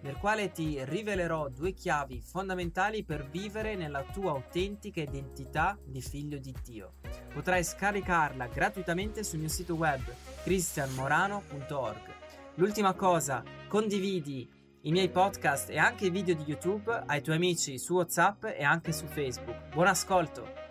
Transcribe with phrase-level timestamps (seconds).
[0.00, 6.38] nel quale ti rivelerò due chiavi fondamentali per vivere nella tua autentica identità di figlio
[6.38, 6.94] di Dio.
[7.32, 10.02] Potrai scaricarla gratuitamente sul mio sito web
[10.42, 12.14] cristianmorano.org.
[12.54, 14.48] L'ultima cosa, condividi
[14.82, 18.62] i miei podcast e anche i video di YouTube ai tuoi amici su WhatsApp e
[18.62, 19.74] anche su Facebook.
[19.74, 20.64] Buon ascolto!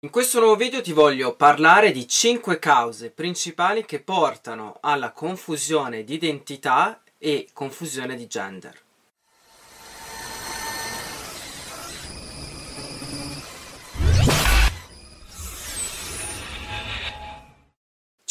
[0.00, 6.04] In questo nuovo video ti voglio parlare di 5 cause principali che portano alla confusione
[6.04, 8.83] di identità e confusione di gender.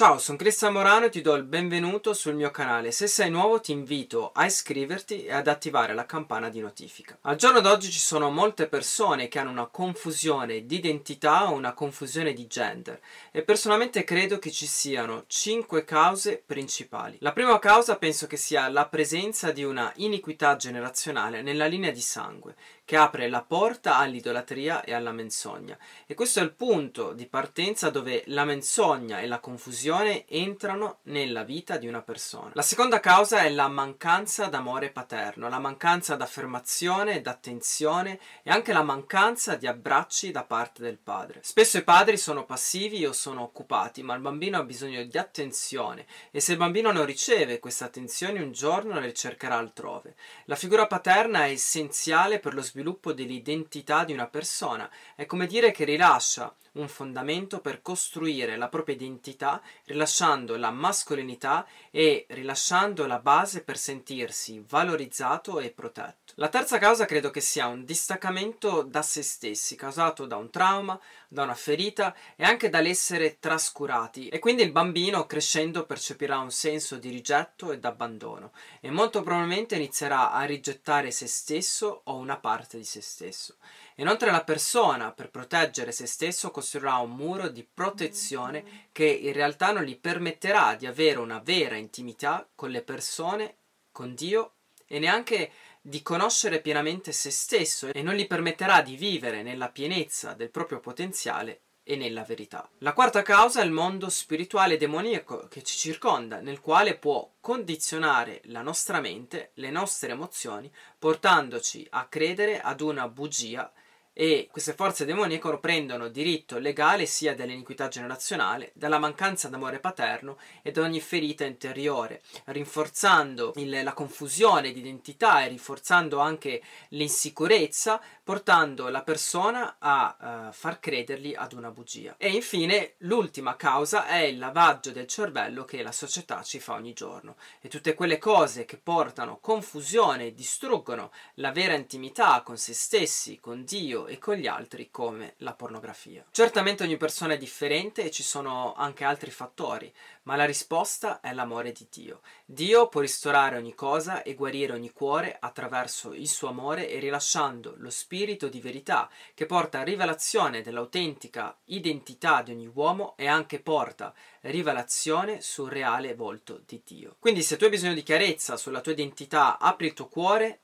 [0.03, 2.91] Ciao, sono Cristian Morano e ti do il benvenuto sul mio canale.
[2.91, 7.17] Se sei nuovo ti invito a iscriverti e ad attivare la campana di notifica.
[7.22, 11.72] Al giorno d'oggi ci sono molte persone che hanno una confusione di identità o una
[11.72, 13.00] confusione di gender
[13.31, 17.16] e personalmente credo che ci siano cinque cause principali.
[17.22, 22.02] La prima causa penso che sia la presenza di una iniquità generazionale nella linea di
[22.02, 25.77] sangue che apre la porta all'idolatria e alla menzogna.
[26.05, 31.44] E questo è il punto di partenza dove la menzogna e la confusione entrano nella
[31.44, 32.52] vita di una persona.
[32.53, 38.81] La seconda causa è la mancanza d'amore paterno, la mancanza d'affermazione, d'attenzione e anche la
[38.81, 41.39] mancanza di abbracci da parte del padre.
[41.44, 46.05] Spesso i padri sono passivi o sono occupati, ma il bambino ha bisogno di attenzione
[46.31, 50.16] e se il bambino non riceve questa attenzione un giorno le cercherà altrove.
[50.45, 55.71] La figura paterna è essenziale per lo sviluppo dell'identità di una persona, è come dire
[55.71, 63.20] che rilascia un fondamento per costruire la propria identità, rilasciando la mascolinità e rilasciando la
[63.20, 66.34] base per sentirsi valorizzato e protetto.
[66.36, 70.99] La terza causa credo che sia un distaccamento da se stessi, causato da un trauma,
[71.27, 76.98] da una ferita e anche dall'essere trascurati e quindi il bambino crescendo percepirà un senso
[76.98, 82.77] di rigetto e d'abbandono e molto probabilmente inizierà a rigettare se stesso o una parte
[82.77, 83.55] di se stesso.
[83.98, 89.71] Inoltre la persona, per proteggere se stesso, costruirà un muro di protezione che in realtà
[89.71, 93.55] non gli permetterà di avere una vera intimità con le persone,
[93.92, 94.54] con Dio
[94.87, 100.33] e neanche di conoscere pienamente se stesso e non gli permetterà di vivere nella pienezza
[100.33, 102.67] del proprio potenziale e nella verità.
[102.80, 108.42] La quarta causa è il mondo spirituale demoniaco che ci circonda, nel quale può condizionare
[108.45, 113.71] la nostra mente, le nostre emozioni, portandoci a credere ad una bugia
[114.13, 120.71] e queste forze demoniache prendono diritto legale sia dall'iniquità generazionale, dalla mancanza d'amore paterno e
[120.71, 128.88] da ogni ferita interiore, rinforzando il, la confusione di identità e rinforzando anche l'insicurezza, portando
[128.89, 132.15] la persona a uh, far credergli ad una bugia.
[132.18, 136.94] E infine l'ultima causa è il lavaggio del cervello che la società ci fa ogni
[136.94, 143.39] giorno e tutte quelle cose che portano confusione distruggono la vera intimità con se stessi,
[143.39, 146.25] con Dio e con gli altri come la pornografia.
[146.31, 149.94] Certamente ogni persona è differente e ci sono anche altri fattori,
[150.24, 152.21] ma la risposta è l'amore di Dio.
[152.45, 157.75] Dio può ristorare ogni cosa e guarire ogni cuore attraverso il suo amore e rilasciando
[157.77, 163.59] lo spirito di verità che porta a rivelazione dell'autentica identità di ogni uomo e anche
[163.59, 167.15] porta rivelazione sul reale volto di Dio.
[167.19, 170.59] Quindi se tu hai bisogno di chiarezza sulla tua identità, apri il tuo cuore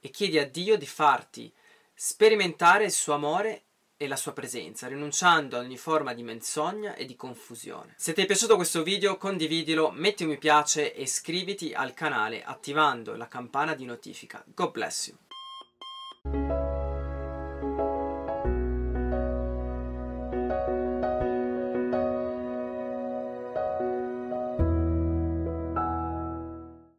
[0.00, 1.52] e chiedi a Dio di farti
[1.94, 3.64] sperimentare il suo amore
[3.96, 7.94] e la sua presenza, rinunciando ad ogni forma di menzogna e di confusione.
[7.96, 12.42] Se ti è piaciuto questo video condividilo, metti un mi piace e iscriviti al canale
[12.42, 14.42] attivando la campana di notifica.
[14.44, 16.81] God bless you!